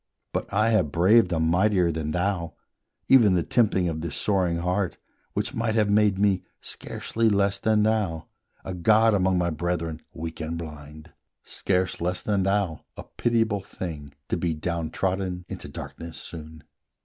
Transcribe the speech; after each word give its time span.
But 0.33 0.51
I 0.51 0.69
have 0.69 0.91
braved 0.91 1.31
a 1.31 1.39
mightier 1.39 1.91
than 1.91 2.09
thou, 2.09 2.55
Even 3.07 3.35
the 3.35 3.43
tempting 3.43 3.87
of 3.87 4.01
this 4.01 4.15
soaring 4.15 4.57
heart, 4.57 4.97
Which 5.33 5.53
might 5.53 5.75
have 5.75 5.91
made 5.91 6.17
me, 6.17 6.41
scarcely 6.59 7.29
less 7.29 7.59
than 7.59 7.83
thou, 7.83 8.25
A 8.65 8.73
god 8.73 9.13
among 9.13 9.37
my 9.37 9.51
brethren 9.51 10.01
weak 10.11 10.41
and 10.41 10.57
blind, 10.57 11.13
Scarce 11.43 12.01
less 12.01 12.23
than 12.23 12.41
thou, 12.41 12.83
a 12.97 13.03
pitiable 13.03 13.61
thing 13.61 14.11
To 14.29 14.37
be 14.37 14.55
down 14.55 14.89
trodden 14.89 15.45
into 15.47 15.67
darkness 15.69 16.17
soon. 16.17 16.63